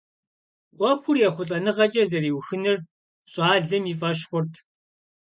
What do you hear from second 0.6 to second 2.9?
Ӏуэхур ехъулӀэныгъэкӀэ зэриухынур